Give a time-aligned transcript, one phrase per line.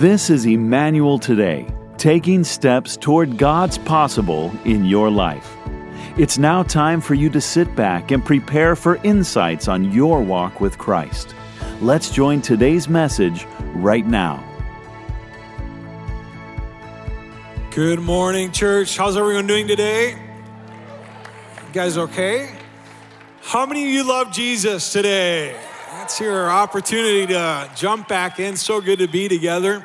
[0.00, 1.66] This is Emmanuel Today,
[1.98, 5.54] taking steps toward God's possible in your life.
[6.16, 10.58] It's now time for you to sit back and prepare for insights on your walk
[10.58, 11.34] with Christ.
[11.82, 14.42] Let's join today's message right now.
[17.70, 18.96] Good morning, church.
[18.96, 20.12] How's everyone doing today?
[20.12, 22.56] You guys okay?
[23.42, 25.60] How many of you love Jesus today?
[26.10, 28.56] That's your opportunity to jump back in.
[28.56, 29.84] So good to be together.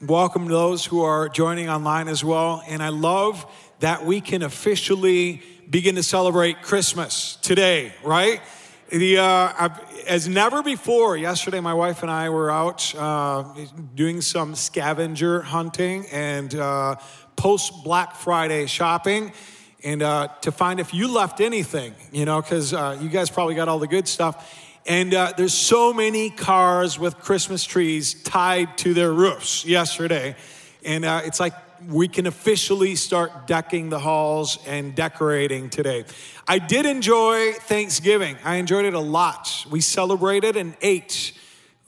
[0.00, 2.62] Welcome to those who are joining online as well.
[2.66, 3.44] And I love
[3.80, 8.40] that we can officially begin to celebrate Christmas today, right?
[8.88, 9.68] The, uh,
[10.06, 13.44] as never before, yesterday my wife and I were out uh,
[13.94, 16.96] doing some scavenger hunting and uh,
[17.36, 19.32] post Black Friday shopping
[19.84, 23.54] and uh, to find if you left anything, you know, because uh, you guys probably
[23.54, 24.64] got all the good stuff.
[24.88, 30.34] And uh, there's so many cars with Christmas trees tied to their roofs yesterday.
[30.82, 31.52] And uh, it's like
[31.86, 36.06] we can officially start decking the halls and decorating today.
[36.48, 38.38] I did enjoy Thanksgiving.
[38.44, 39.66] I enjoyed it a lot.
[39.70, 41.34] We celebrated and ate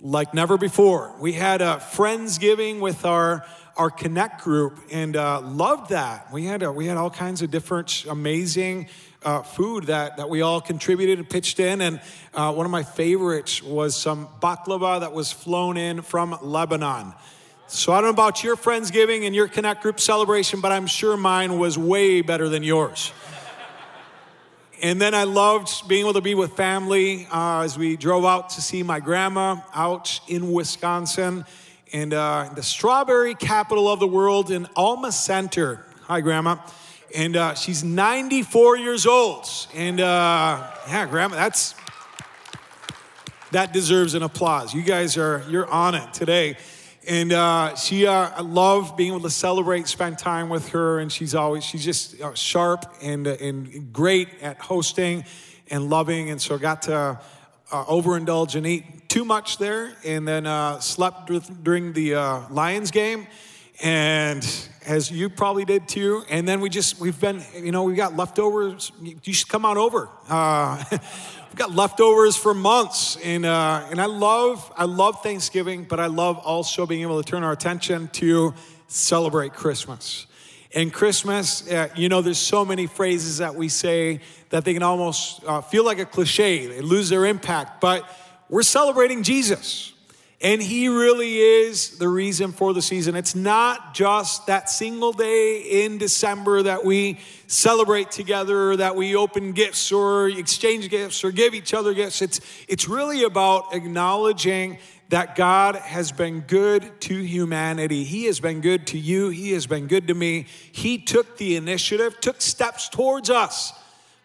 [0.03, 1.15] like never before.
[1.21, 3.47] We had a Friendsgiving with our
[3.81, 6.31] our Connect group and uh, loved that.
[6.31, 8.89] We had, we had all kinds of different amazing
[9.23, 11.81] uh, food that, that we all contributed and pitched in.
[11.81, 11.99] And
[12.35, 17.15] uh, one of my favorites was some baklava that was flown in from Lebanon.
[17.69, 21.17] So I don't know about your Friendsgiving and your Connect group celebration, but I'm sure
[21.17, 23.15] mine was way better than yours.
[24.83, 28.51] and then I loved being able to be with family uh, as we drove out
[28.51, 31.47] to see my grandma out in Wisconsin
[31.93, 35.85] and uh, the strawberry capital of the world in Alma Center.
[36.03, 36.59] Hi, Grandma.
[37.15, 39.49] And uh, she's 94 years old.
[39.75, 41.75] And uh, yeah, Grandma, that's
[43.51, 44.73] that deserves an applause.
[44.73, 46.57] You guys are you're on it today.
[47.09, 51.11] And uh, she, uh, I love being able to celebrate, spend time with her, and
[51.11, 55.25] she's always she's just uh, sharp and uh, and great at hosting
[55.69, 56.31] and loving.
[56.31, 57.19] And so got to
[57.73, 61.31] overindulge and eat too much there, and then uh, slept
[61.65, 63.27] during the uh, Lions game,
[63.83, 64.47] and
[64.87, 66.23] as you probably did too.
[66.31, 68.93] And then we just we've been you know we got leftovers.
[69.03, 70.09] You should come on over.
[70.29, 75.99] Uh, we've got leftovers for months, and uh, and I love I love Thanksgiving, but
[75.99, 78.55] I love also being able to turn our attention to
[78.87, 80.27] celebrate Christmas.
[80.73, 84.85] And Christmas, uh, you know, there's so many phrases that we say that they can
[84.85, 86.69] almost uh, feel like a cliche.
[86.69, 88.09] They lose their impact, but
[88.51, 89.93] we're celebrating Jesus.
[90.43, 93.15] And he really is the reason for the season.
[93.15, 99.53] It's not just that single day in December that we celebrate together, that we open
[99.53, 102.23] gifts or exchange gifts or give each other gifts.
[102.23, 104.79] It's, it's really about acknowledging
[105.11, 108.05] that God has been good to humanity.
[108.05, 109.29] He has been good to you.
[109.29, 110.47] He has been good to me.
[110.73, 113.75] He took the initiative, took steps towards us.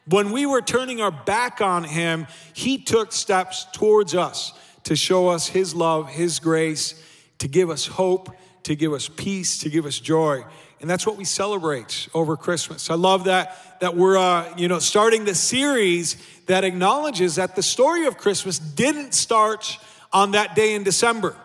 [0.08, 5.30] When we were turning our back on Him, He took steps towards us to show
[5.30, 7.02] us His love, His grace,
[7.40, 8.30] to give us hope,
[8.64, 10.44] to give us peace, to give us joy.
[10.82, 12.90] And that's what we celebrate over Christmas.
[12.90, 17.64] I love that, that we're, uh, you know, starting the series that acknowledges that the
[17.64, 19.80] story of Christmas didn't start
[20.14, 21.36] on that day in December.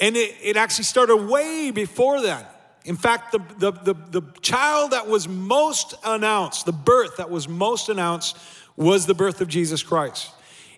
[0.00, 2.53] And it, it actually started way before that.
[2.84, 7.48] In fact, the, the, the, the, child that was most announced, the birth that was
[7.48, 8.36] most announced,
[8.76, 10.30] was the birth of Jesus Christ.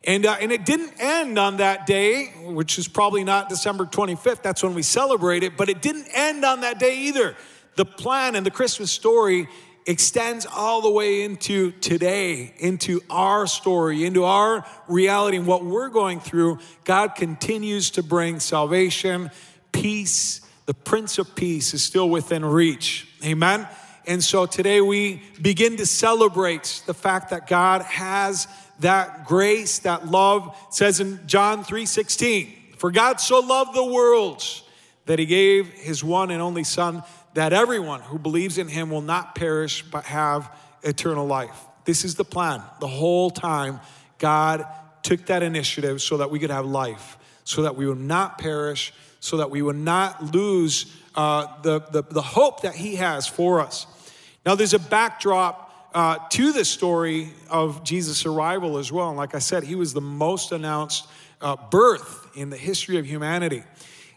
[0.05, 4.41] And, uh, and it didn't end on that day, which is probably not December 25th,
[4.41, 7.35] that's when we celebrate it, but it didn't end on that day either.
[7.75, 9.49] The plan and the Christmas story
[9.85, 15.89] extends all the way into today, into our story, into our reality and what we're
[15.89, 16.59] going through.
[16.85, 19.31] God continues to bring salvation,
[19.73, 20.41] peace.
[20.67, 23.09] The Prince of Peace is still within reach.
[23.25, 23.69] Amen.
[24.07, 28.49] And so today we begin to celebrate the fact that God has
[28.81, 30.55] that grace, that love.
[30.69, 34.45] It says in John 3:16, "For God so loved the world
[35.07, 37.03] that he gave his one and only son
[37.35, 40.51] that everyone who believes in him will not perish but have
[40.83, 41.57] eternal life.
[41.85, 42.63] This is the plan.
[42.81, 43.81] The whole time,
[44.19, 44.67] God
[45.03, 48.93] took that initiative so that we could have life, so that we would not perish,
[49.21, 53.61] so that we will not lose uh, the, the, the, hope that he has for
[53.61, 53.87] us.
[54.45, 59.09] Now, there's a backdrop uh, to the story of Jesus' arrival as well.
[59.09, 61.09] And like I said, he was the most announced
[61.41, 63.63] uh, birth in the history of humanity.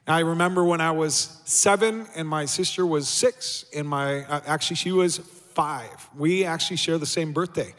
[0.10, 4.78] I remember when I was seven and my sister was six, and my uh, actually
[4.78, 6.10] she was five.
[6.18, 7.76] We actually share the same birthday.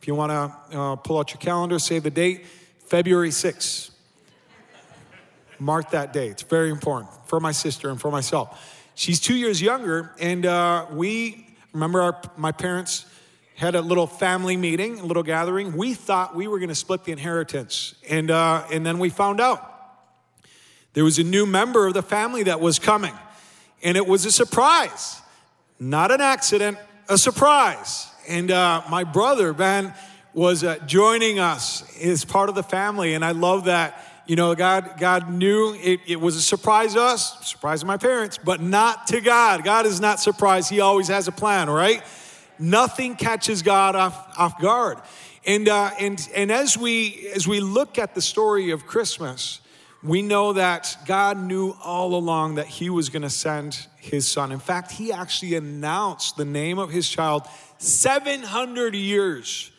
[0.00, 2.46] If you want to uh, pull out your calendar, save the date,
[2.86, 3.90] February 6th.
[5.58, 6.28] Mark that day.
[6.28, 8.82] It's very important for my sister and for myself.
[8.94, 13.06] She's two years younger, and uh, we remember our, my parents
[13.56, 15.76] had a little family meeting, a little gathering.
[15.76, 19.40] We thought we were going to split the inheritance, and uh, and then we found
[19.40, 19.70] out
[20.92, 23.14] there was a new member of the family that was coming,
[23.82, 25.20] and it was a surprise,
[25.80, 26.78] not an accident,
[27.08, 28.08] a surprise.
[28.28, 29.92] And uh, my brother Ben
[30.32, 34.02] was uh, joining us as part of the family, and I love that.
[34.26, 37.98] You know, God, God knew it, it was a surprise to us, surprise to my
[37.98, 39.64] parents, but not to God.
[39.64, 40.70] God is not surprised.
[40.70, 42.02] He always has a plan, right?
[42.58, 44.98] Nothing catches God off, off guard.
[45.44, 49.60] And, uh, and, and as, we, as we look at the story of Christmas,
[50.02, 54.52] we know that God knew all along that He was going to send His Son.
[54.52, 59.70] In fact, He actually announced the name of His child 700 years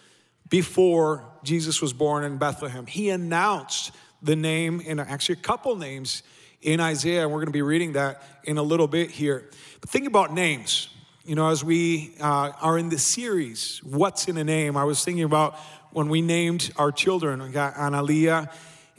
[0.50, 2.86] before Jesus was born in Bethlehem.
[2.86, 3.92] He announced
[4.22, 6.24] the name, and actually a couple names
[6.62, 9.50] in Isaiah, and we're going to be reading that in a little bit here.
[9.82, 10.90] But think about names.
[11.24, 14.78] You know, as we uh, are in this series, What's in a Name?
[14.78, 15.56] I was thinking about
[15.92, 17.42] when we named our children.
[17.42, 18.52] We got Analia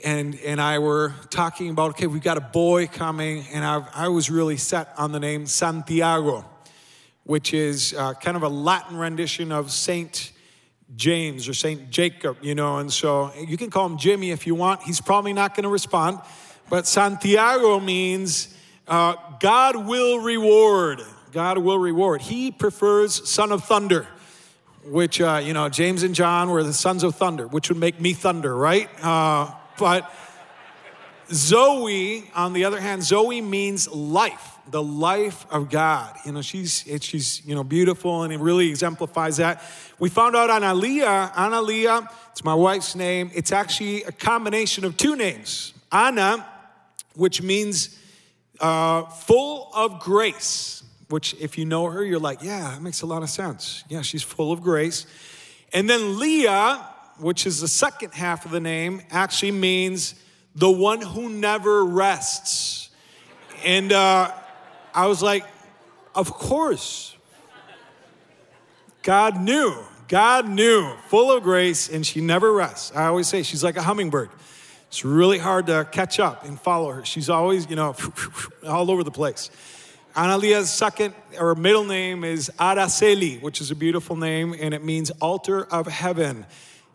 [0.05, 4.09] and, and I were talking about, okay, we've got a boy coming, and I, I
[4.09, 6.45] was really set on the name Santiago,
[7.25, 10.33] which is uh, kind of a Latin rendition of Saint
[10.95, 14.55] James or Saint Jacob, you know, and so you can call him Jimmy if you
[14.55, 14.83] want.
[14.83, 16.21] He's probably not going to respond,
[16.71, 18.55] but Santiago means
[18.87, 21.03] uh, God will reward.
[21.33, 22.23] God will reward.
[22.23, 24.07] He prefers son of thunder,
[24.85, 28.01] which, uh, you know, James and John were the sons of thunder, which would make
[28.01, 28.89] me thunder, right?
[29.03, 30.11] Uh, but
[31.31, 36.15] Zoe, on the other hand, Zoe means life, the life of God.
[36.25, 39.63] You know, she's, she's, you know, beautiful and it really exemplifies that.
[39.99, 43.31] We found out on Aliyah, Analia, it's my wife's name.
[43.35, 45.73] It's actually a combination of two names.
[45.91, 46.47] Anna,
[47.15, 47.99] which means
[48.61, 50.77] uh, full of grace
[51.09, 53.85] which if you know her, you're like, yeah, that makes a lot of sense.
[53.89, 55.07] Yeah, she's full of grace.
[55.73, 56.85] And then Leah,
[57.19, 60.15] which is the second half of the name, actually means
[60.57, 62.89] the one who never rests.
[63.65, 64.33] And uh,
[64.95, 65.45] I was like,
[66.15, 67.15] of course.
[69.03, 69.77] God knew.
[70.09, 72.95] God knew, full of grace, and she never rests.
[72.95, 74.31] I always say she's like a hummingbird.
[74.89, 77.05] It's really hard to catch up and follow her.
[77.05, 77.97] She's always, you know,
[78.67, 79.51] all over the place.
[80.17, 85.11] Analia's second or middle name is Araceli, which is a beautiful name, and it means
[85.21, 86.47] altar of heaven.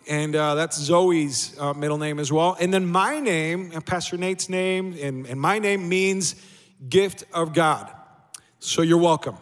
[0.07, 2.57] And uh, that's Zoe's uh, middle name as well.
[2.59, 6.36] And then my name, Pastor Nate's name, and, and my name means
[6.89, 7.92] gift of God.
[8.59, 9.38] So you're welcome.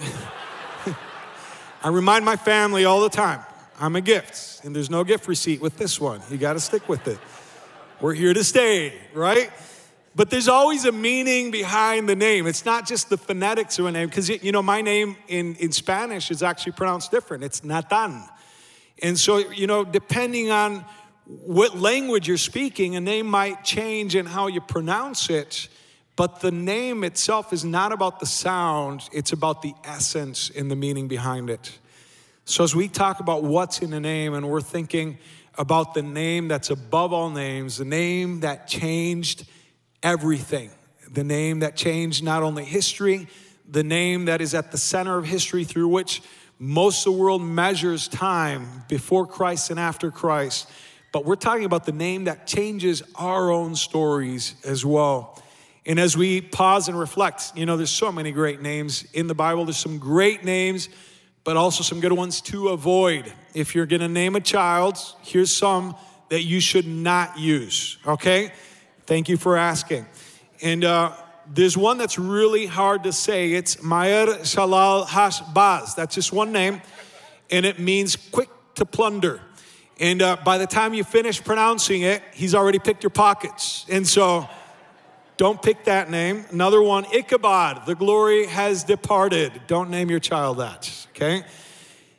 [1.82, 3.40] I remind my family all the time
[3.80, 6.20] I'm a gift, and there's no gift receipt with this one.
[6.30, 7.18] You got to stick with it.
[8.00, 9.50] We're here to stay, right?
[10.14, 12.46] But there's always a meaning behind the name.
[12.46, 15.70] It's not just the phonetics of a name, because, you know, my name in, in
[15.70, 17.44] Spanish is actually pronounced different.
[17.44, 18.24] It's Nathan.
[19.02, 20.84] And so, you know, depending on
[21.26, 25.68] what language you're speaking, a name might change in how you pronounce it.
[26.16, 30.76] But the name itself is not about the sound, it's about the essence and the
[30.76, 31.78] meaning behind it.
[32.44, 35.18] So, as we talk about what's in a name, and we're thinking
[35.58, 39.46] about the name that's above all names, the name that changed
[40.02, 40.70] everything.
[41.10, 43.28] The name that changed not only history,
[43.68, 46.22] the name that is at the center of history through which
[46.58, 50.68] most of the world measures time before Christ and after Christ.
[51.12, 55.42] But we're talking about the name that changes our own stories as well.
[55.86, 59.34] And as we pause and reflect, you know, there's so many great names in the
[59.34, 59.64] Bible.
[59.64, 60.88] There's some great names,
[61.44, 63.32] but also some good ones to avoid.
[63.54, 65.96] If you're going to name a child, here's some
[66.28, 68.52] that you should not use, okay?
[69.06, 70.04] Thank you for asking.
[70.60, 71.12] And uh,
[71.52, 73.52] there's one that's really hard to say.
[73.52, 75.94] It's Maher Shalal Hash Baz.
[75.94, 76.82] That's just one name,
[77.50, 79.40] and it means quick to plunder.
[80.00, 83.84] And uh, by the time you finish pronouncing it, he's already picked your pockets.
[83.88, 84.48] And so
[85.36, 86.44] don't pick that name.
[86.50, 89.52] Another one, Ichabod, the glory has departed.
[89.66, 91.44] Don't name your child that, okay?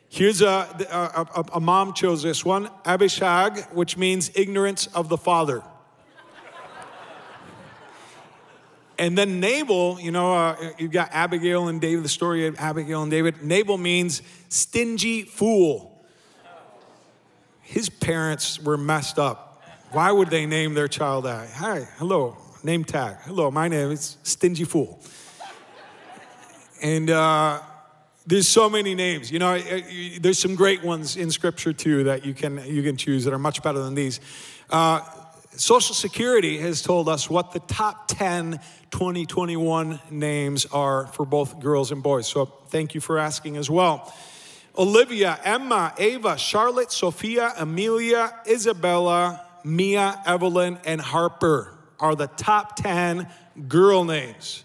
[0.08, 5.16] Here's a, a, a, a mom chose this one, Abishag, which means ignorance of the
[5.16, 5.62] father.
[9.00, 13.00] And then Nabal, you know, uh, you've got Abigail and David, the story of Abigail
[13.00, 13.42] and David.
[13.42, 16.04] Nabal means stingy fool.
[17.62, 19.62] His parents were messed up.
[19.92, 21.48] Why would they name their child that?
[21.48, 23.16] Hi, hello, name tag.
[23.22, 25.00] Hello, my name is Stingy Fool.
[26.82, 27.60] And uh,
[28.26, 29.32] there's so many names.
[29.32, 29.58] You know,
[30.20, 33.38] there's some great ones in Scripture too that you can you can choose that are
[33.38, 34.20] much better than these.
[34.68, 35.00] Uh,
[35.60, 41.92] Social Security has told us what the top 10 2021 names are for both girls
[41.92, 42.26] and boys.
[42.26, 44.10] So thank you for asking as well.
[44.78, 53.28] Olivia, Emma, Ava, Charlotte, Sophia, Amelia, Isabella, Mia, Evelyn, and Harper are the top 10
[53.68, 54.64] girl names.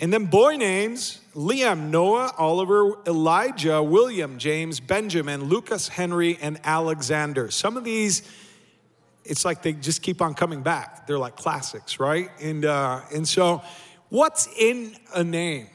[0.00, 7.48] And then boy names Liam, Noah, Oliver, Elijah, William, James, Benjamin, Lucas, Henry, and Alexander.
[7.52, 8.22] Some of these,
[9.24, 11.06] it's like they just keep on coming back.
[11.06, 12.30] They're like classics, right?
[12.40, 13.62] And, uh, and so,
[14.08, 15.68] what's in a name?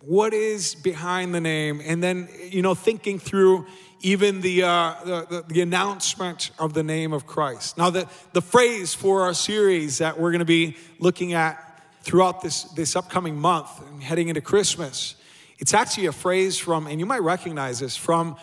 [0.00, 1.80] What is behind the name?
[1.84, 3.66] And then, you know, thinking through
[4.00, 7.78] even the, uh, the, the, announcement of the name of Christ.
[7.78, 12.42] Now, the, the phrase for our series that we're going to be looking at throughout
[12.42, 15.14] this, this upcoming month and heading into Christmas,
[15.58, 18.36] it's actually a phrase from, and you might recognize this, from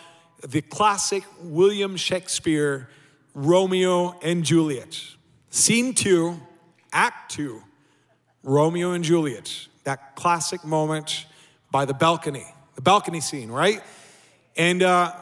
[0.48, 2.90] the classic William Shakespeare,
[3.34, 5.00] Romeo and Juliet.
[5.50, 6.40] Scene two,
[6.92, 7.62] act two,
[8.44, 9.68] Romeo and Juliet.
[9.84, 11.26] That classic moment
[11.72, 12.46] by the balcony,
[12.76, 13.82] the balcony scene, right?
[14.56, 15.14] And uh,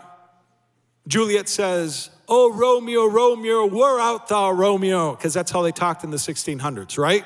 [1.08, 5.16] Juliet says, Oh, Romeo, Romeo, where art thou, Romeo?
[5.16, 7.26] Because that's how they talked in the 1600s, right?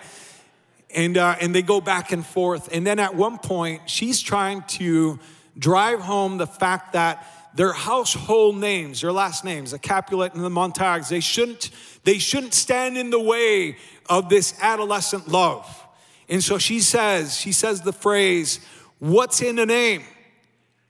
[0.96, 2.70] And, uh, and they go back and forth.
[2.72, 5.20] And then at one point, she's trying to
[5.58, 10.50] drive home the fact that their household names, their last names, the Capulet and the
[10.50, 11.70] Montagues, they shouldn't,
[12.04, 13.78] they shouldn't stand in the way
[14.10, 15.86] of this adolescent love.
[16.30, 18.60] And so she says, she says the phrase,
[19.00, 20.04] What's in a name?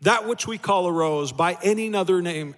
[0.02, 2.54] That which we call a rose by any other name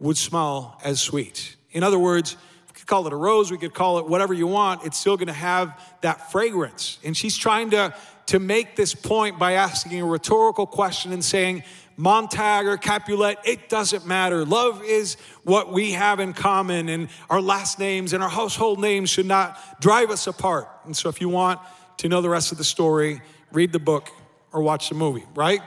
[0.00, 1.56] would smell as sweet.
[1.70, 2.36] In other words,
[2.66, 5.16] we could call it a rose, we could call it whatever you want, it's still
[5.16, 6.98] gonna have that fragrance.
[7.04, 7.94] And she's trying to,
[8.26, 11.62] to make this point by asking a rhetorical question and saying,
[11.96, 14.44] Montag or Capulet, it doesn't matter.
[14.44, 19.08] Love is what we have in common, and our last names and our household names
[19.08, 20.68] should not drive us apart.
[20.84, 21.60] And so, if you want
[21.98, 24.10] to know the rest of the story, read the book
[24.52, 25.62] or watch the movie, right?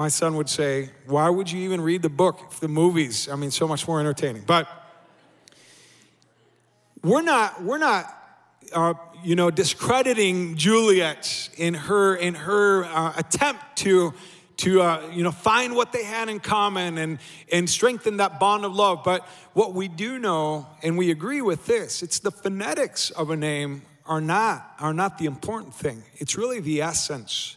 [0.00, 3.36] my son would say, Why would you even read the book if the movies, I
[3.36, 4.44] mean, so much more entertaining?
[4.46, 4.66] But
[7.04, 8.06] we're not, we're not,
[8.72, 14.14] uh, you know, discrediting Juliet in her, in her uh, attempt to,
[14.58, 17.18] to uh, you know, find what they had in common and,
[17.52, 19.02] and strengthen that bond of love.
[19.04, 23.36] But what we do know, and we agree with this, it's the phonetics of a
[23.36, 26.02] name are not, are not the important thing.
[26.16, 27.56] It's really the essence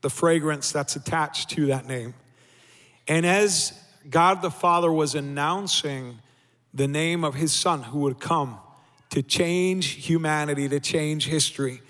[0.00, 2.14] the fragrance that's attached to that name.
[3.06, 6.20] And as God the Father was announcing
[6.72, 8.58] the name of his son who would come
[9.10, 11.82] to change humanity, to change history,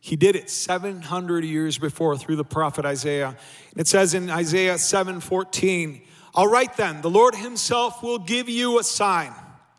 [0.00, 3.36] he did it 700 years before through the prophet Isaiah.
[3.76, 6.00] It says in Isaiah 7:14,
[6.34, 9.34] "All right then, the Lord himself will give you a sign.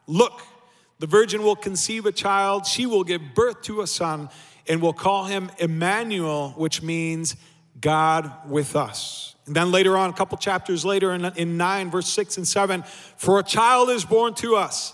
[0.06, 0.42] Look,
[1.00, 4.30] the virgin will conceive a child, she will give birth to a son,
[4.68, 7.36] and will call him Emmanuel, which means
[7.80, 9.36] God with us.
[9.48, 12.84] And then later on, a couple chapters later in, in 9, verse 6 and 7,
[13.18, 14.94] for a child is born to us,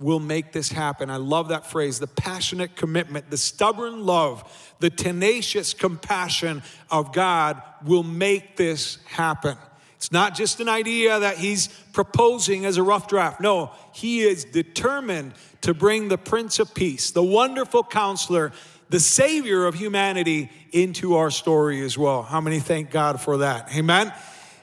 [0.00, 1.10] will make this happen.
[1.10, 7.62] I love that phrase the passionate commitment, the stubborn love, the tenacious compassion of God
[7.84, 9.56] will make this happen.
[9.96, 13.38] It's not just an idea that he's proposing as a rough draft.
[13.38, 18.52] No, he is determined to bring the Prince of Peace, the wonderful counselor,
[18.88, 22.22] the Savior of humanity into our story as well.
[22.22, 23.68] How many thank God for that?
[23.76, 24.10] Amen.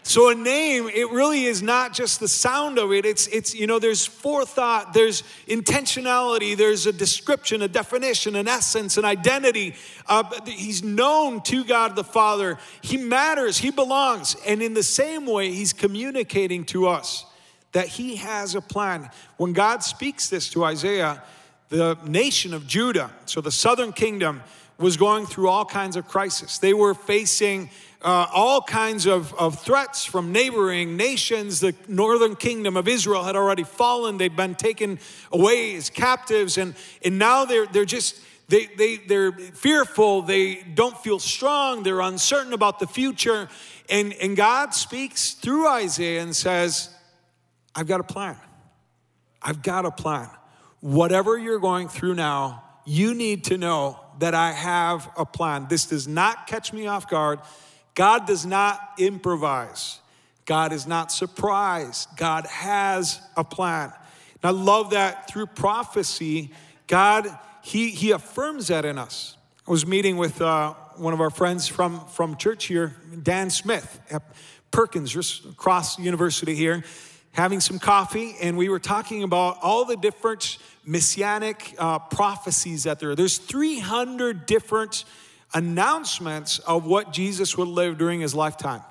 [0.07, 3.05] So a name, it really is not just the sound of it.
[3.05, 8.95] It's, it's, you know, there's forethought, there's intentionality, there's a description, a definition, an essence,
[8.95, 9.75] an identity.
[10.07, 12.57] Uh, he's known to God the Father.
[12.79, 14.37] He matters, he belongs.
[14.47, 17.25] And in the same way, he's communicating to us
[17.73, 19.09] that he has a plan.
[19.35, 21.21] When God speaks this to Isaiah,
[21.67, 24.41] the nation of Judah, so the southern kingdom,
[24.77, 26.59] was going through all kinds of crisis.
[26.59, 27.69] They were facing
[28.01, 31.59] uh, all kinds of, of threats from neighboring nations.
[31.59, 34.99] The northern kingdom of Israel had already fallen, they'd been taken
[35.31, 38.21] away as captives, and, and now they're, they're just.
[38.49, 43.49] They, they, they're fearful, they don't feel strong, they're uncertain about the future.
[43.89, 46.89] And, and God speaks through Isaiah and says,
[47.75, 48.37] I've got a plan.
[49.41, 50.29] I've got a plan.
[50.79, 55.67] Whatever you're going through now, you need to know that I have a plan.
[55.69, 57.39] This does not catch me off guard.
[57.93, 59.99] God does not improvise.
[60.45, 62.07] God is not surprised.
[62.15, 63.91] God has a plan.
[64.41, 66.51] And I love that through prophecy,
[66.87, 67.27] God,
[67.61, 69.35] He, he affirms that in us.
[69.67, 73.99] I was meeting with uh, one of our friends from, from church here, Dan Smith
[74.09, 74.23] at
[74.71, 76.83] Perkins, across university here,
[77.37, 82.99] having some coffee, and we were talking about all the different messianic uh, prophecies that
[82.99, 83.15] there are.
[83.15, 85.05] There's 300 different
[85.53, 88.81] announcements of what Jesus would live during his lifetime.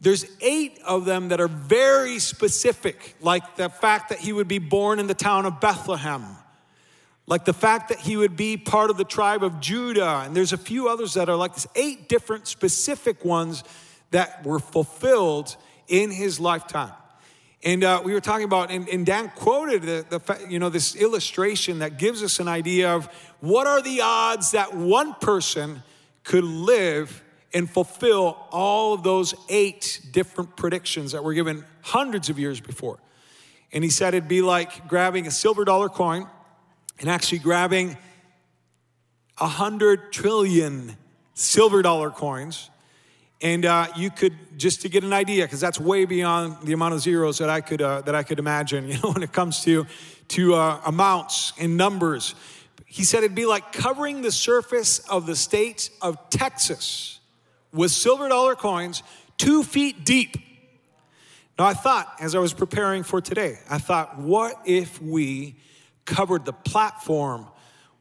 [0.00, 4.60] There's eight of them that are very specific, like the fact that he would be
[4.60, 6.24] born in the town of Bethlehem,
[7.26, 10.22] like the fact that he would be part of the tribe of Judah.
[10.24, 13.64] And there's a few others that are like this eight different specific ones
[14.12, 15.56] that were fulfilled
[15.88, 16.92] in his lifetime.
[17.64, 20.96] And uh, we were talking about, and, and Dan quoted the, the, you know, this
[20.96, 23.06] illustration that gives us an idea of
[23.40, 25.82] what are the odds that one person
[26.24, 27.22] could live
[27.54, 32.98] and fulfill all of those eight different predictions that were given hundreds of years before.
[33.72, 36.26] And he said it'd be like grabbing a silver dollar coin
[36.98, 37.96] and actually grabbing
[39.38, 40.96] a hundred trillion
[41.34, 42.70] silver dollar coins.
[43.42, 46.94] And uh, you could just to get an idea, because that's way beyond the amount
[46.94, 48.88] of zeros that I could uh, that I could imagine.
[48.92, 49.86] You know, when it comes to
[50.28, 52.34] to uh, amounts and numbers,
[52.86, 57.20] he said it'd be like covering the surface of the state of Texas
[57.72, 59.02] with silver dollar coins
[59.38, 60.36] two feet deep.
[61.58, 65.56] Now, I thought, as I was preparing for today, I thought, what if we
[66.04, 67.46] covered the platform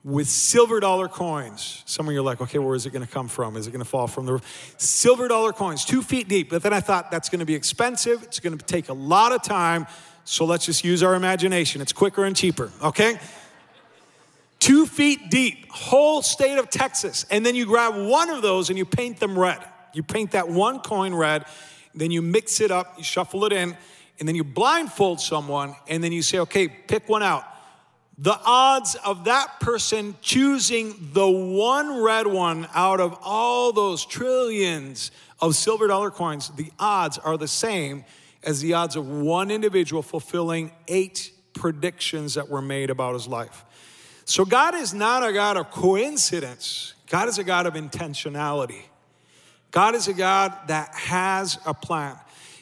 [0.03, 1.84] with silver dollar coins?
[1.86, 3.55] Some of you are like, okay, where is it going to come from?
[3.55, 4.75] Is it going to fall from the roof?
[4.77, 6.50] Silver dollar coins, two feet deep.
[6.50, 8.24] But then I thought, that's going to be expensive.
[8.24, 9.88] It's going to take a lot of time.
[10.24, 11.81] So let's just use our imagination.
[11.81, 13.20] It's quicker and cheaper, okay?
[14.62, 17.25] two feet deep, whole state of Texas.
[17.29, 19.60] And then you grab one of those and you paint them red.
[19.91, 21.46] You paint that one coin red,
[21.93, 23.75] then you mix it up, you shuffle it in,
[24.20, 27.43] and then you blindfold someone, and then you say, okay, pick one out.
[28.21, 35.10] The odds of that person choosing the one red one out of all those trillions
[35.39, 38.05] of silver dollar coins, the odds are the same
[38.43, 43.65] as the odds of one individual fulfilling eight predictions that were made about his life.
[44.25, 48.84] So, God is not a God of coincidence, God is a God of intentionality.
[49.71, 52.17] God is a God that has a plan.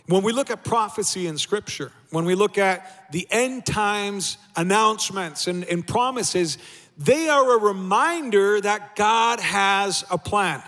[0.09, 5.45] When we look at prophecy in Scripture, when we look at the end times announcements
[5.45, 6.57] and, and promises,
[6.97, 10.63] they are a reminder that God has a plan.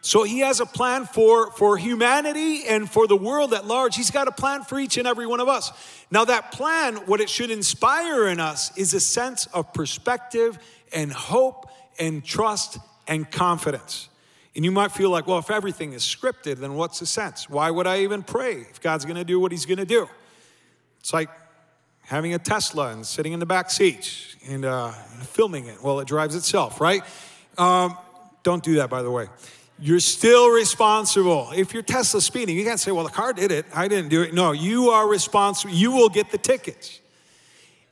[0.00, 3.96] So he has a plan for, for humanity and for the world at large.
[3.96, 5.72] He's got a plan for each and every one of us.
[6.12, 10.56] Now, that plan, what it should inspire in us is a sense of perspective
[10.94, 14.08] and hope and trust and confidence.
[14.58, 17.48] And you might feel like, well, if everything is scripted, then what's the sense?
[17.48, 20.08] Why would I even pray if God's gonna do what he's gonna do?
[20.98, 21.30] It's like
[22.00, 24.90] having a Tesla and sitting in the back seat and uh,
[25.20, 25.80] filming it.
[25.80, 27.04] while it drives itself, right?
[27.56, 27.96] Um,
[28.42, 29.28] don't do that, by the way.
[29.78, 31.52] You're still responsible.
[31.54, 33.64] If your Tesla's speeding, you can't say, well, the car did it.
[33.72, 34.34] I didn't do it.
[34.34, 35.72] No, you are responsible.
[35.72, 36.98] You will get the tickets.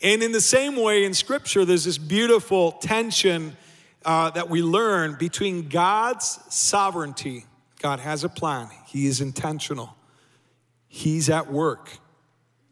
[0.03, 3.57] And in the same way, in Scripture, there's this beautiful tension
[4.07, 7.45] uh, that we learn between God's sovereignty.
[7.83, 9.95] God has a plan, He is intentional,
[10.89, 11.99] He's at work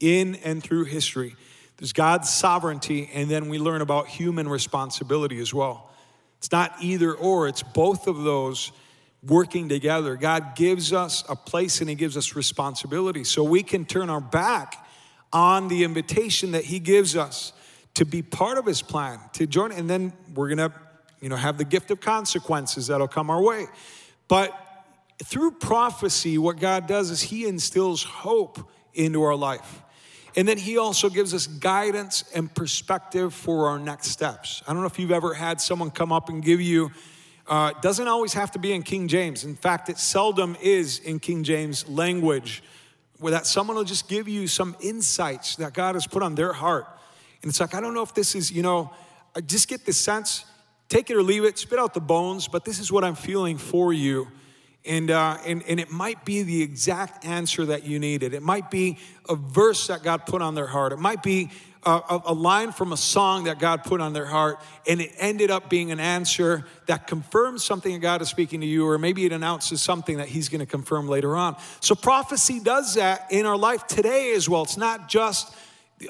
[0.00, 1.36] in and through history.
[1.76, 5.90] There's God's sovereignty, and then we learn about human responsibility as well.
[6.38, 8.70] It's not either or, it's both of those
[9.26, 10.16] working together.
[10.16, 13.24] God gives us a place and He gives us responsibility.
[13.24, 14.86] So we can turn our back
[15.32, 17.52] on the invitation that He gives us
[17.94, 20.72] to be part of His plan, to join, and then we're gonna,
[21.24, 23.64] you know, have the gift of consequences that'll come our way.
[24.28, 24.52] But
[25.24, 29.80] through prophecy, what God does is He instills hope into our life.
[30.36, 34.62] And then he also gives us guidance and perspective for our next steps.
[34.66, 36.90] I don't know if you've ever had someone come up and give you
[37.46, 39.44] uh, doesn't always have to be in King James.
[39.44, 42.62] In fact, it seldom is in King James language,
[43.18, 46.52] where that someone will just give you some insights that God has put on their
[46.52, 46.86] heart.
[47.42, 48.92] And it's like, I don't know if this is, you know,
[49.36, 50.44] I just get this sense,
[50.94, 53.58] take it or leave it, spit out the bones, but this is what I'm feeling
[53.58, 54.28] for you.
[54.84, 58.32] And, uh, and, and it might be the exact answer that you needed.
[58.32, 60.92] It might be a verse that God put on their heart.
[60.92, 61.50] It might be
[61.82, 65.50] a, a, line from a song that God put on their heart, and it ended
[65.50, 69.26] up being an answer that confirms something that God is speaking to you, or maybe
[69.26, 71.56] it announces something that He's going to confirm later on.
[71.80, 74.62] So prophecy does that in our life today as well.
[74.62, 75.54] It's not just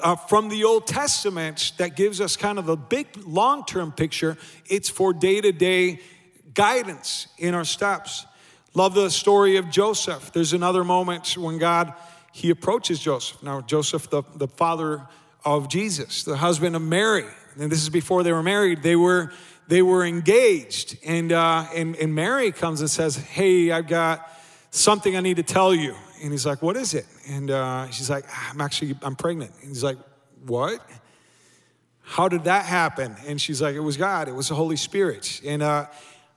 [0.01, 4.37] uh, from the Old Testament that gives us kind of a big long term picture,
[4.67, 5.99] it's for day to day
[6.53, 8.25] guidance in our steps.
[8.73, 10.31] Love the story of Joseph.
[10.33, 11.93] There's another moment when God,
[12.33, 13.41] he approaches Joseph.
[13.41, 15.07] Now, Joseph, the, the father
[15.45, 17.25] of Jesus, the husband of Mary.
[17.57, 18.83] And this is before they were married.
[18.83, 19.31] They were,
[19.67, 20.97] they were engaged.
[21.05, 24.29] And, uh, and, and Mary comes and says, Hey, I've got
[24.71, 25.95] something I need to tell you.
[26.25, 27.05] And he's like, What is it?
[27.27, 29.51] And uh, she's like, I'm actually, I'm pregnant.
[29.61, 29.99] And he's like,
[30.43, 30.83] What?
[32.01, 33.15] How did that happen?
[33.27, 35.39] And she's like, It was God, it was the Holy Spirit.
[35.45, 35.85] And uh,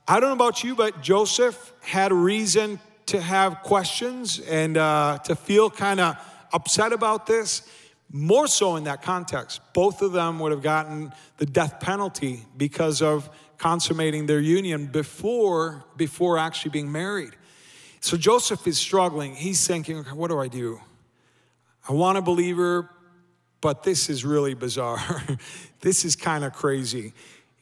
[0.07, 5.35] I don't know about you, but Joseph had reason to have questions and uh, to
[5.35, 6.17] feel kind of
[6.53, 7.63] upset about this.
[8.11, 9.59] More so in that context.
[9.73, 15.83] Both of them would have gotten the death penalty because of consummating their union before,
[15.97, 17.35] before actually being married.
[18.01, 19.35] So Joseph is struggling.
[19.35, 20.79] He's thinking, okay, what do I do?
[21.87, 22.89] I want to believe her,
[23.61, 25.01] but this is really bizarre.
[25.81, 27.13] this is kind of crazy.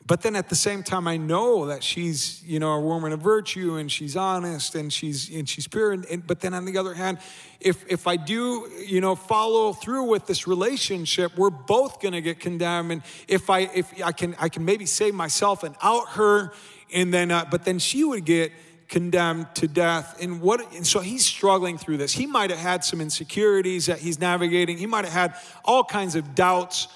[0.07, 3.19] But then at the same time, I know that she's, you know, a woman of
[3.19, 5.91] virtue and she's honest and she's and she's pure.
[5.91, 7.17] And, and, but then on the other hand,
[7.59, 12.39] if if I do, you know, follow through with this relationship, we're both gonna get
[12.39, 12.93] condemned.
[12.93, 16.53] And if I if I can I can maybe save myself and out her,
[16.93, 18.53] and then uh, but then she would get
[18.87, 20.17] condemned to death.
[20.21, 22.13] And what and so he's struggling through this.
[22.13, 24.77] He might have had some insecurities that he's navigating.
[24.77, 26.87] He might have had all kinds of doubts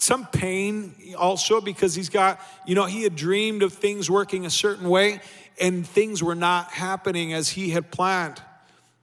[0.00, 4.50] some pain also because he's got, you know, he had dreamed of things working a
[4.50, 5.20] certain way
[5.60, 8.40] and things were not happening as he had planned.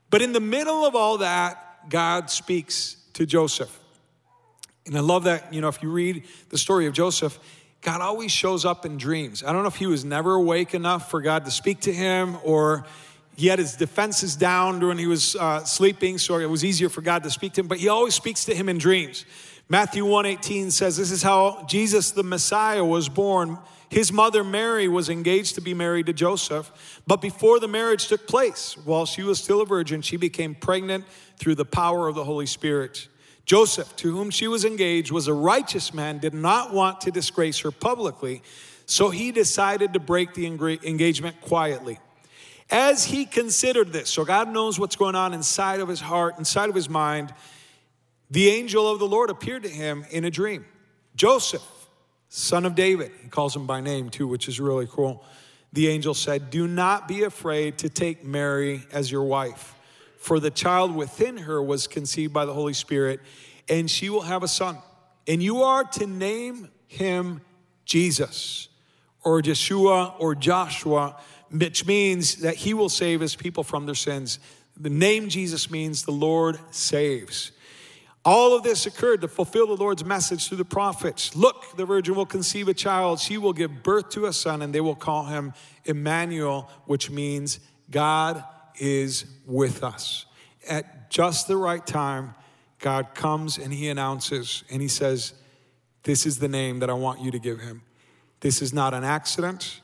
[0.10, 3.78] But in the middle of all that, God speaks to Joseph.
[4.86, 7.40] And I love that, you know, if you read the story of Joseph,
[7.86, 9.44] God always shows up in dreams.
[9.44, 12.36] I don't know if he was never awake enough for God to speak to him
[12.44, 12.84] or
[13.38, 17.02] he had his defenses down when he was uh, sleeping, so it was easier for
[17.02, 19.24] God to speak to him, but he always speaks to him in dreams.
[19.70, 23.60] Matthew 1:18 says this is how Jesus the Messiah was born.
[23.90, 26.72] His mother Mary was engaged to be married to Joseph,
[27.06, 31.06] but before the marriage took place, while she was still a virgin, she became pregnant
[31.38, 33.10] through the power of the Holy Spirit.
[33.46, 37.60] Joseph, to whom she was engaged, was a righteous man, did not want to disgrace
[37.60, 38.42] her publicly,
[38.88, 42.00] so he decided to break the engagement quietly.
[42.72, 46.70] As he considered this, so God knows what's going on inside of his heart, inside
[46.70, 47.34] of his mind,
[48.32, 50.66] the angel of the Lord appeared to him in a dream.
[51.16, 51.64] Joseph,
[52.30, 55.24] son of David, he calls him by name too, which is really cool.
[55.74, 59.75] The angel said, Do not be afraid to take Mary as your wife,
[60.26, 63.20] for the child within her was conceived by the Holy Spirit,
[63.70, 64.76] and she will have a son.
[65.28, 67.42] And you are to name him
[67.86, 68.68] Jesus,
[69.24, 74.40] or Yeshua, or Joshua, which means that he will save his people from their sins.
[74.76, 77.52] The name Jesus means the Lord saves.
[78.26, 81.36] All of this occurred to fulfill the Lord's message through the prophets.
[81.36, 83.20] Look, the virgin will conceive a child.
[83.20, 85.54] She will give birth to a son, and they will call him
[85.86, 87.60] Emmanuel, which means
[87.92, 88.44] God
[88.80, 90.26] is with us.
[90.68, 92.36] At just the right time,
[92.80, 95.34] God comes and he announces and he says,
[96.04, 97.82] This is the name that I want you to give him.
[98.40, 99.82] This is not an accident.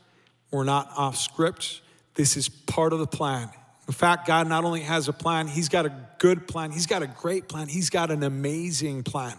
[0.51, 1.81] We're not off script.
[2.15, 3.49] This is part of the plan.
[3.87, 7.01] In fact, God not only has a plan, He's got a good plan, He's got
[7.01, 9.37] a great plan, He's got an amazing plan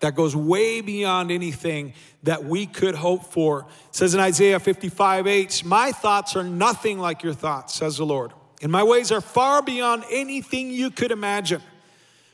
[0.00, 3.60] that goes way beyond anything that we could hope for.
[3.88, 8.06] It says in Isaiah 55 8, My thoughts are nothing like your thoughts, says the
[8.06, 11.62] Lord, and my ways are far beyond anything you could imagine.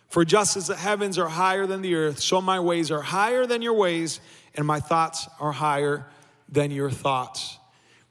[0.09, 3.47] For just as the heavens are higher than the earth, so my ways are higher
[3.47, 4.21] than your ways,
[4.55, 6.07] and my thoughts are higher
[6.51, 7.59] than your thoughts.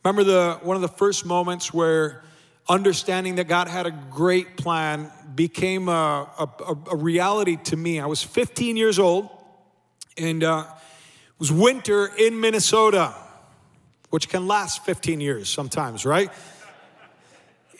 [0.03, 2.23] Remember the one of the first moments where
[2.67, 7.99] understanding that God had a great plan became a, a, a reality to me.
[7.99, 9.29] I was 15 years old,
[10.17, 13.13] and uh, it was winter in Minnesota,
[14.09, 16.31] which can last 15 years sometimes, right?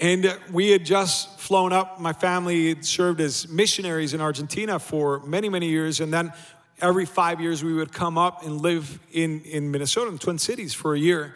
[0.01, 1.99] And we had just flown up.
[1.99, 5.99] My family had served as missionaries in Argentina for many, many years.
[5.99, 6.33] And then
[6.81, 10.73] every five years, we would come up and live in, in Minnesota, in Twin Cities,
[10.73, 11.35] for a year.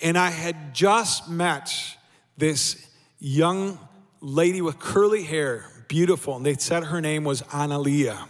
[0.00, 1.70] And I had just met
[2.38, 3.78] this young
[4.22, 8.26] lady with curly hair, beautiful, and they said her name was Analia.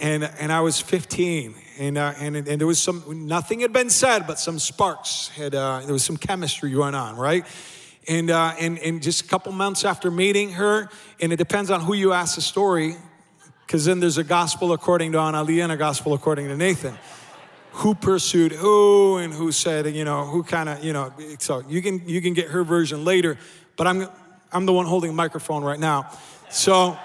[0.00, 3.90] And, and I was 15, and, uh, and, and there was some, nothing had been
[3.90, 7.44] said, but some sparks had, uh, there was some chemistry going on, right?
[8.08, 10.88] And, uh, and, and just a couple months after meeting her,
[11.20, 12.96] and it depends on who you ask the story,
[13.66, 16.98] because then there's a gospel according to Analia and a gospel according to Nathan
[17.74, 21.80] who pursued who and who said, you know, who kind of, you know, so you
[21.80, 23.38] can you can get her version later
[23.76, 24.08] but I'm,
[24.52, 26.10] I'm the one holding a microphone right now.
[26.50, 26.98] So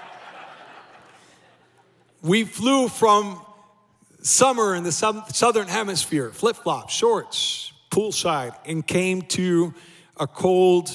[2.22, 3.40] we flew from
[4.20, 9.72] summer in the southern hemisphere, flip flops, shorts, poolside, and came to
[10.18, 10.90] a cold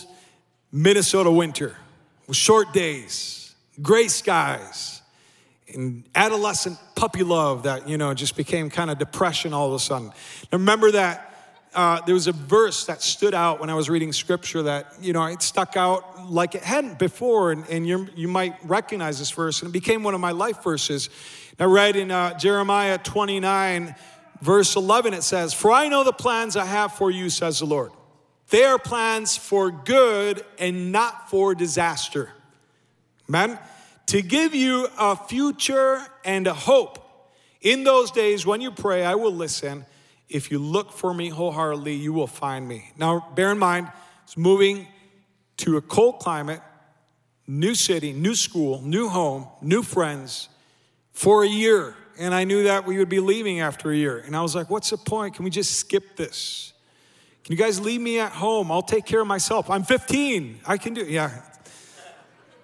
[0.72, 1.76] Minnesota winter
[2.28, 5.02] with short days, gray skies,
[5.74, 9.80] and adolescent puppy love that, you know, just became kind of depression all of a
[9.80, 10.08] sudden.
[10.08, 11.34] Now remember that
[11.74, 15.14] uh, there was a verse that stood out when I was reading scripture that, you
[15.14, 19.62] know, it stuck out like it hadn't before, and, and you might recognize this verse,
[19.62, 21.10] and it became one of my life verses.
[21.60, 23.96] I read in uh, Jeremiah 29,
[24.42, 27.66] verse 11, it says, For I know the plans I have for you, says the
[27.66, 27.92] Lord.
[28.50, 32.30] They are plans for good and not for disaster.
[33.30, 33.58] Amen?
[34.08, 37.00] To give you a future and a hope.
[37.62, 39.86] In those days when you pray, I will listen.
[40.30, 42.92] If you look for me wholeheartedly, you will find me.
[42.98, 43.90] Now, bear in mind,
[44.24, 44.88] it's moving
[45.58, 46.62] to a cold climate,
[47.48, 50.50] new city, new school, new home, new friends
[51.12, 51.96] for a year.
[52.20, 54.18] And I knew that we would be leaving after a year.
[54.20, 55.36] And I was like, what's the point?
[55.36, 56.73] Can we just skip this?
[57.44, 58.72] Can you guys leave me at home?
[58.72, 59.70] I'll take care of myself.
[59.70, 60.62] I'm 15.
[60.66, 61.10] I can do it.
[61.10, 61.42] Yeah.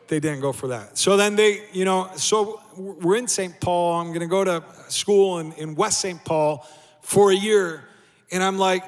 [0.07, 0.97] They didn't go for that.
[0.97, 3.59] So then they, you know, so we're in St.
[3.59, 3.99] Paul.
[3.99, 6.23] I'm going to go to school in, in West St.
[6.23, 6.65] Paul
[7.01, 7.83] for a year.
[8.31, 8.83] And I'm like,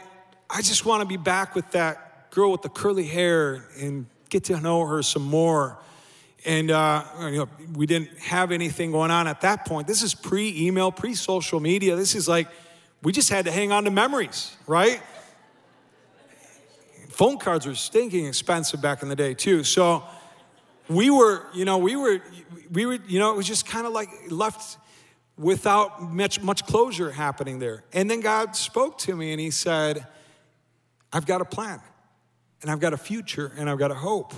[0.50, 4.46] I just want to be back with that girl with the curly hair and get
[4.46, 5.78] to know her some more.
[6.46, 9.88] And uh, you know, we didn't have anything going on at that point.
[9.88, 11.96] This is pre email, pre social media.
[11.96, 12.48] This is like,
[13.04, 15.02] we just had to hang on to memories, right?
[17.12, 19.64] Phone cards were stinking expensive back in the day, too.
[19.64, 20.04] So
[20.90, 22.22] we were, you know, we were,
[22.72, 24.78] we were, you know, it was just kind of like left
[25.38, 27.84] without much, much closure happening there.
[27.94, 30.06] And then God spoke to me and He said,
[31.14, 31.82] I've got a plan,
[32.62, 34.34] and I've got a future, and I've got a hope.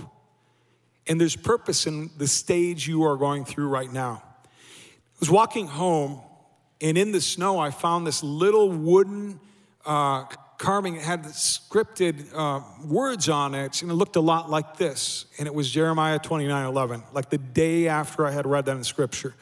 [1.06, 4.24] And there's purpose in the stage you are going through right now.
[4.26, 6.22] I was walking home,
[6.82, 9.40] and in the snow, I found this little wooden
[9.86, 10.26] uh,
[10.58, 10.96] carving.
[10.96, 15.26] It had scripted uh, words on it, and it looked a lot like this.
[15.38, 18.84] And it was Jeremiah 29 11, like the day after I had read that in
[18.84, 19.34] scripture.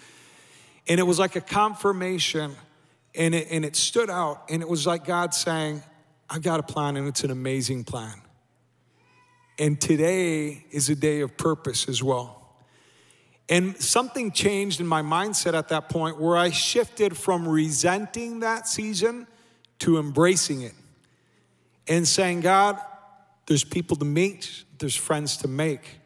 [0.88, 2.56] And it was like a confirmation,
[3.15, 4.43] and it, and it stood out.
[4.50, 5.84] And it was like God saying,
[6.30, 8.21] I've got a plan, and it's an amazing plan.
[9.60, 12.38] And today is a day of purpose as well.
[13.47, 18.67] And something changed in my mindset at that point where I shifted from resenting that
[18.67, 19.28] season
[19.80, 20.74] to embracing it
[21.88, 22.80] and saying, God,
[23.48, 26.00] there's people to meet, there's friends to make,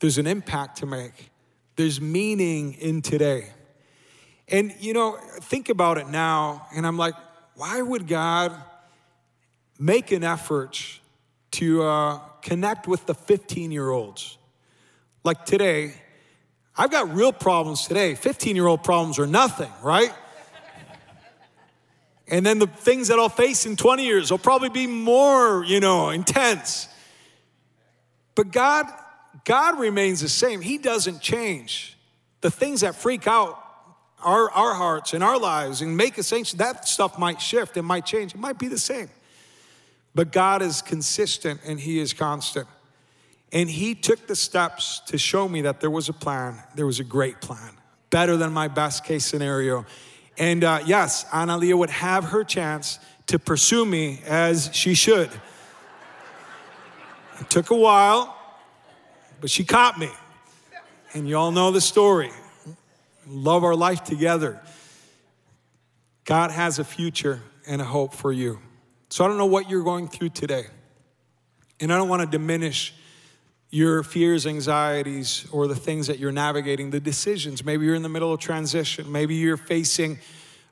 [0.00, 1.30] there's an impact to make,
[1.76, 3.50] there's meaning in today.
[4.48, 7.14] And you know, think about it now, and I'm like,
[7.54, 8.54] why would God
[9.78, 11.00] make an effort
[11.52, 14.38] to uh, connect with the 15 year olds?
[15.22, 15.94] Like today,
[16.76, 18.14] I've got real problems today.
[18.14, 20.12] 15 year old problems are nothing, right?
[22.30, 25.80] And then the things that I'll face in 20 years will probably be more, you
[25.80, 26.88] know, intense.
[28.36, 28.86] But God,
[29.44, 30.60] God remains the same.
[30.60, 31.96] He doesn't change.
[32.40, 33.58] The things that freak out
[34.22, 37.82] our, our hearts and our lives and make us anxious, that stuff might shift, it
[37.82, 39.10] might change, it might be the same.
[40.14, 42.68] But God is consistent and He is constant.
[43.52, 47.00] And He took the steps to show me that there was a plan, there was
[47.00, 47.72] a great plan,
[48.10, 49.84] better than my best case scenario.
[50.40, 55.30] And uh, yes, Analia would have her chance to pursue me as she should.
[57.38, 58.34] It took a while,
[59.42, 60.08] but she caught me.
[61.12, 62.30] And you all know the story.
[63.26, 64.62] Love our life together.
[66.24, 68.60] God has a future and a hope for you.
[69.10, 70.64] So I don't know what you're going through today.
[71.80, 72.94] And I don't want to diminish
[73.70, 77.64] your fears, anxieties, or the things that you're navigating, the decisions.
[77.64, 79.10] Maybe you're in the middle of transition.
[79.10, 80.18] Maybe you're facing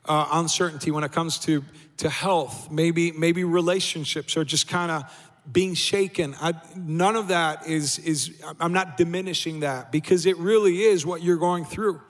[0.05, 1.63] uh, uncertainty when it comes to,
[1.97, 2.69] to health.
[2.69, 5.03] Maybe, maybe relationships are just kind of
[5.49, 6.35] being shaken.
[6.41, 11.23] I, none of that is, is, I'm not diminishing that because it really is what
[11.23, 12.01] you're going through.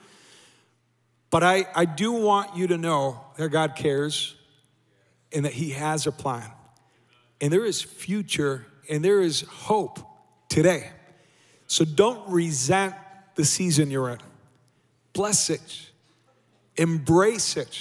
[1.29, 4.35] But I, I do want you to know that God cares
[5.31, 6.49] and that He has a plan.
[7.39, 9.99] And there is future and there is hope
[10.49, 10.89] today.
[11.67, 12.95] So don't resent
[13.35, 14.19] the season you're in.
[15.13, 15.89] Bless it,
[16.75, 17.79] embrace it,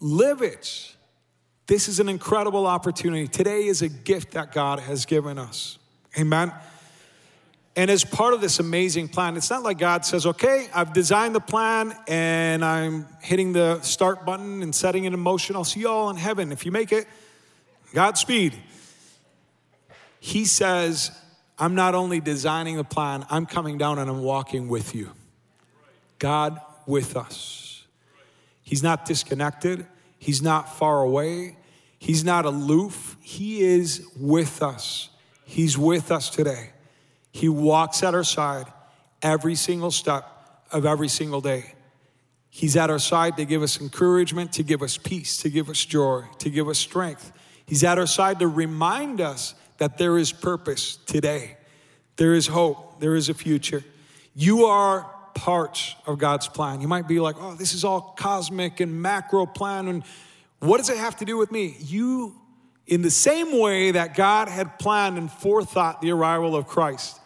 [0.00, 0.94] live it.
[1.66, 3.28] This is an incredible opportunity.
[3.28, 5.78] Today is a gift that God has given us.
[6.18, 6.52] Amen.
[7.76, 11.34] And as part of this amazing plan, it's not like God says, okay, I've designed
[11.34, 15.54] the plan and I'm hitting the start button and setting it in motion.
[15.54, 16.50] I'll see you all in heaven.
[16.50, 17.06] If you make it,
[17.94, 18.54] Godspeed.
[20.18, 21.12] He says,
[21.58, 25.10] I'm not only designing the plan, I'm coming down and I'm walking with you.
[26.18, 27.84] God with us.
[28.62, 29.86] He's not disconnected,
[30.18, 31.56] He's not far away,
[31.98, 33.16] He's not aloof.
[33.20, 35.10] He is with us.
[35.44, 36.70] He's with us today.
[37.32, 38.66] He walks at our side
[39.22, 40.24] every single step
[40.70, 41.74] of every single day.
[42.50, 45.84] He's at our side to give us encouragement, to give us peace, to give us
[45.84, 47.32] joy, to give us strength.
[47.66, 51.56] He's at our side to remind us that there is purpose today.
[52.16, 53.00] There is hope.
[53.00, 53.82] There is a future.
[54.34, 56.80] You are part of God's plan.
[56.80, 59.88] You might be like, oh, this is all cosmic and macro plan.
[59.88, 60.02] And
[60.58, 61.76] what does it have to do with me?
[61.78, 62.34] You,
[62.86, 67.20] in the same way that God had planned and forethought the arrival of Christ,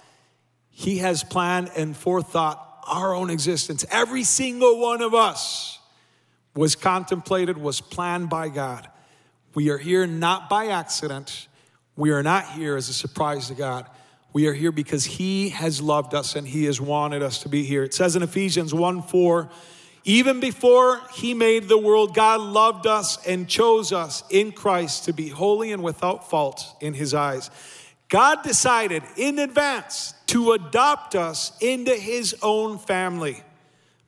[0.71, 3.85] He has planned and forethought our own existence.
[3.91, 5.79] Every single one of us
[6.55, 8.89] was contemplated, was planned by God.
[9.55, 11.49] We are here not by accident.
[11.97, 13.87] We are not here as a surprise to God.
[14.33, 17.65] We are here because He has loved us and He has wanted us to be
[17.65, 17.85] here.
[17.85, 19.51] It says in Ephesians 1 4,
[20.05, 25.13] even before He made the world, God loved us and chose us in Christ to
[25.13, 27.51] be holy and without fault in His eyes.
[28.13, 33.43] God decided in advance to adopt us into his own family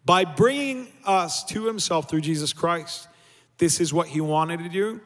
[0.05, 3.09] by bringing us to himself through Jesus Christ.
[3.57, 5.01] This is what he wanted to do,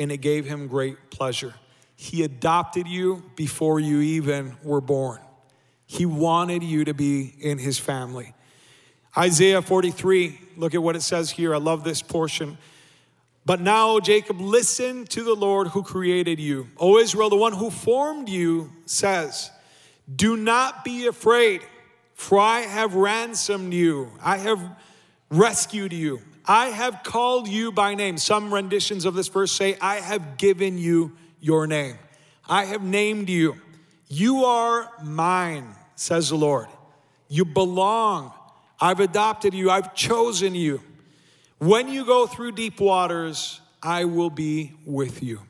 [0.00, 1.54] and it gave him great pleasure.
[2.00, 5.20] He adopted you before you even were born.
[5.84, 8.32] He wanted you to be in his family.
[9.14, 11.54] Isaiah 43, look at what it says here.
[11.54, 12.56] I love this portion.
[13.44, 16.68] But now, Jacob, listen to the Lord who created you.
[16.78, 19.50] O Israel, the one who formed you says,
[20.16, 21.60] do not be afraid,
[22.14, 24.10] for I have ransomed you.
[24.22, 24.58] I have
[25.28, 26.22] rescued you.
[26.46, 28.16] I have called you by name.
[28.16, 31.98] Some renditions of this verse say, I have given you your name.
[32.48, 33.56] I have named you.
[34.08, 36.66] You are mine, says the Lord.
[37.28, 38.32] You belong.
[38.80, 39.70] I've adopted you.
[39.70, 40.80] I've chosen you.
[41.58, 45.40] When you go through deep waters, I will be with you.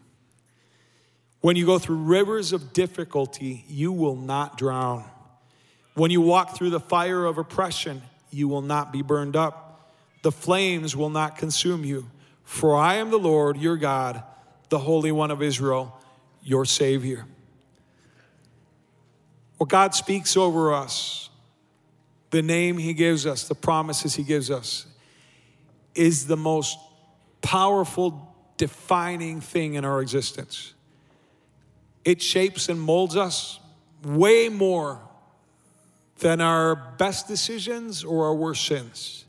[1.41, 5.05] When you go through rivers of difficulty, you will not drown.
[5.95, 9.91] When you walk through the fire of oppression, you will not be burned up.
[10.23, 12.11] The flames will not consume you.
[12.45, 14.23] For I am the Lord your God,
[14.71, 15.95] the Holy One of Israel,
[16.43, 17.27] your Savior.
[19.59, 21.29] What God speaks over us,
[22.31, 24.87] the name He gives us, the promises He gives us,
[25.95, 26.79] is the most
[27.43, 30.73] powerful, defining thing in our existence.
[32.05, 33.59] It shapes and molds us
[34.05, 35.01] way more
[36.21, 39.25] than our best decisions or our worst sins.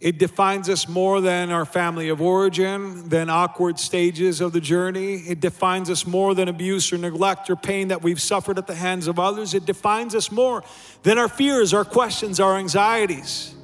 [0.00, 5.16] It defines us more than our family of origin, than awkward stages of the journey.
[5.16, 8.74] It defines us more than abuse or neglect or pain that we've suffered at the
[8.74, 9.52] hands of others.
[9.52, 10.64] It defines us more
[11.02, 13.54] than our fears, our questions, our anxieties.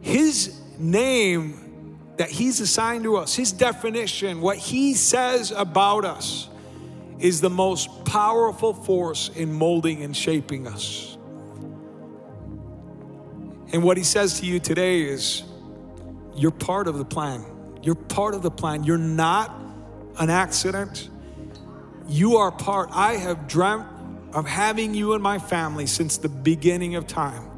[0.00, 6.48] His name that He's assigned to us, His definition, what He says about us,
[7.18, 11.11] is the most powerful force in molding and shaping us.
[13.72, 15.42] And what He says to you today is,
[16.34, 17.44] you're part of the plan.
[17.82, 18.84] You're part of the plan.
[18.84, 19.58] You're not
[20.18, 21.08] an accident.
[22.08, 22.90] You are part.
[22.92, 23.86] I have dreamt
[24.32, 27.48] of having you in my family since the beginning of time.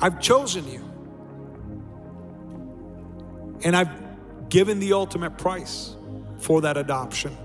[0.00, 0.82] I've chosen you.
[3.64, 5.94] And I've given the ultimate price
[6.38, 7.36] for that adoption,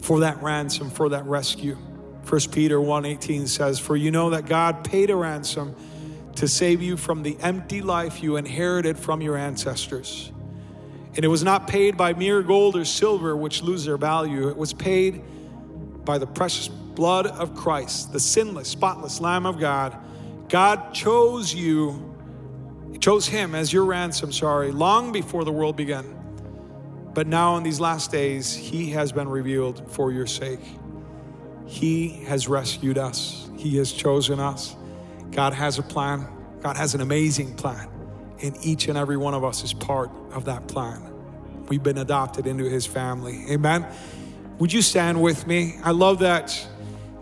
[0.00, 1.76] for that ransom, for that rescue.
[2.24, 5.74] 1 Peter 1:18 says, "For you know that God paid a ransom
[6.36, 10.32] to save you from the empty life you inherited from your ancestors.
[11.14, 14.48] And it was not paid by mere gold or silver, which lose their value.
[14.48, 15.22] It was paid
[16.04, 19.96] by the precious blood of Christ, the sinless, spotless Lamb of God.
[20.48, 22.14] God chose you
[23.00, 26.04] chose him as your ransom, sorry, long before the world began.
[27.14, 30.60] But now in these last days, he has been revealed for your sake.
[31.66, 34.76] He has rescued us, he has chosen us.
[35.32, 36.26] God has a plan,
[36.62, 37.88] God has an amazing plan,
[38.42, 41.02] and each and every one of us is part of that plan.
[41.68, 43.44] We've been adopted into his family.
[43.50, 43.86] Amen.
[44.58, 45.78] Would you stand with me?
[45.82, 46.66] I love that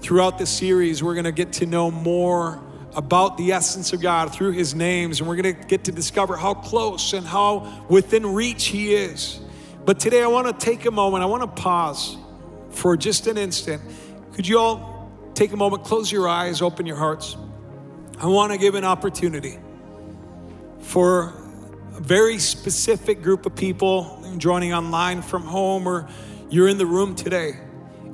[0.01, 2.63] throughout this series, we're going to get to know more
[2.95, 6.37] about the essence of God through his names, and we're going to get to discover
[6.37, 9.41] how close and how within reach he is.
[9.85, 12.17] But today I want to take a moment, I want to pause
[12.71, 13.83] for just an instant.
[14.35, 17.37] Could you all take a moment, close your eyes, open your hearts?
[18.19, 19.59] I want to give an opportunity
[20.81, 21.33] for
[21.97, 26.09] a very specific group of people joining online from home, or
[26.51, 27.59] you're in the room today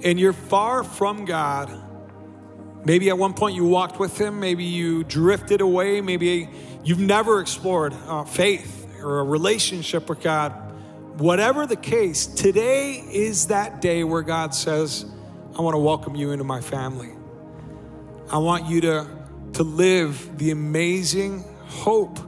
[0.02, 1.70] and you're far from God
[2.84, 6.48] Maybe at one point you walked with him, maybe you drifted away, maybe
[6.82, 10.52] you've never explored uh, faith or a relationship with God.
[11.18, 15.04] whatever the case, today is that day where God says,
[15.58, 17.10] I want to welcome you into my family.
[18.32, 19.06] I want you to,
[19.54, 22.18] to live the amazing hope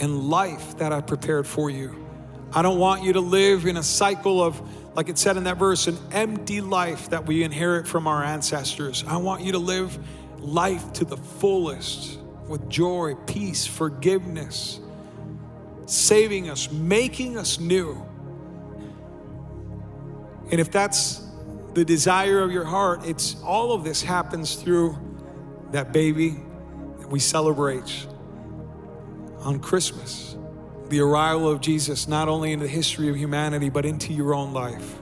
[0.00, 2.04] and life that I prepared for you.
[2.52, 4.60] I don't want you to live in a cycle of,
[4.94, 9.04] like it said in that verse, an empty life that we inherit from our ancestors.
[9.06, 9.98] I want you to live
[10.38, 14.80] life to the fullest with joy, peace, forgiveness,
[15.86, 18.02] saving us, making us new.
[20.50, 21.22] And if that's
[21.74, 24.96] the desire of your heart, it's all of this happens through
[25.72, 26.36] that baby
[27.06, 28.06] that we celebrate
[29.42, 30.36] on Christmas.
[30.88, 34.52] The arrival of Jesus, not only in the history of humanity, but into your own
[34.52, 35.00] life.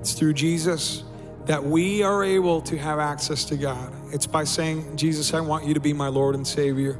[0.00, 1.04] It's through Jesus
[1.46, 3.92] that we are able to have access to God.
[4.12, 6.98] It's by saying, Jesus, I want you to be my Lord and Savior,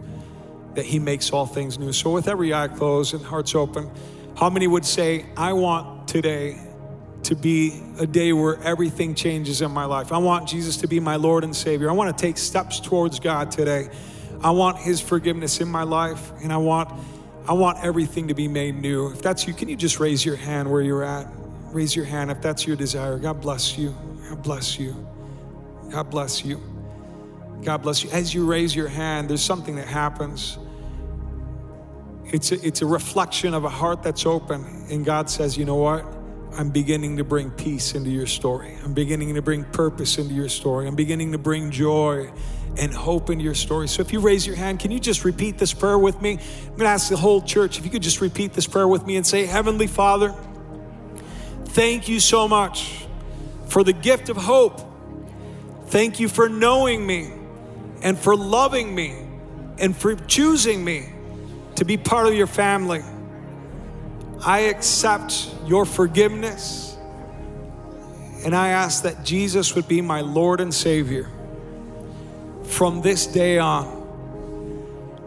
[0.74, 1.92] that He makes all things new.
[1.92, 3.90] So, with every eye closed and hearts open,
[4.36, 6.60] how many would say, I want today
[7.24, 10.12] to be a day where everything changes in my life?
[10.12, 11.90] I want Jesus to be my Lord and Savior.
[11.90, 13.90] I want to take steps towards God today.
[14.42, 16.90] I want His forgiveness in my life, and I want.
[17.48, 19.10] I want everything to be made new.
[19.10, 21.26] If that's you, can you just raise your hand where you're at?
[21.72, 23.18] Raise your hand if that's your desire.
[23.18, 23.96] God bless you.
[24.28, 24.94] God bless you.
[25.90, 26.60] God bless you.
[27.62, 28.10] God bless you.
[28.10, 30.58] As you raise your hand, there's something that happens.
[32.26, 34.64] It's a, it's a reflection of a heart that's open.
[34.90, 36.04] And God says, you know what?
[36.52, 38.76] I'm beginning to bring peace into your story.
[38.84, 40.86] I'm beginning to bring purpose into your story.
[40.86, 42.30] I'm beginning to bring joy
[42.76, 43.88] and hope in your story.
[43.88, 46.32] So if you raise your hand, can you just repeat this prayer with me?
[46.32, 49.06] I'm going to ask the whole church if you could just repeat this prayer with
[49.06, 50.34] me and say, Heavenly Father,
[51.64, 53.06] thank you so much
[53.68, 54.80] for the gift of hope.
[55.86, 57.30] Thank you for knowing me
[58.02, 59.26] and for loving me
[59.78, 61.08] and for choosing me
[61.76, 63.02] to be part of your family.
[64.44, 66.96] I accept your forgiveness
[68.44, 71.28] and I ask that Jesus would be my Lord and Savior
[72.68, 73.98] from this day on.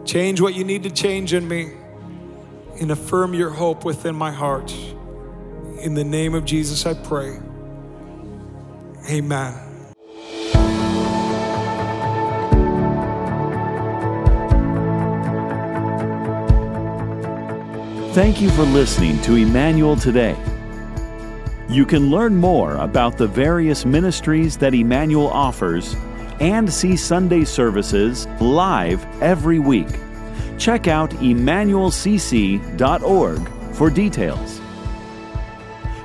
[0.04, 1.72] Change what you need to change in me
[2.80, 4.72] and affirm your hope within my heart.
[5.80, 7.38] In the name of Jesus, I pray.
[9.10, 9.54] Amen.
[18.12, 20.36] Thank you for listening to Emmanuel Today.
[21.68, 25.96] You can learn more about the various ministries that Emmanuel offers
[26.42, 29.86] and see Sunday services live every week.
[30.58, 34.60] Check out emmanuelcc.org for details.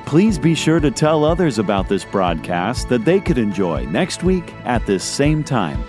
[0.06, 4.54] Please be sure to tell others about this broadcast that they could enjoy next week
[4.64, 5.84] at this same time.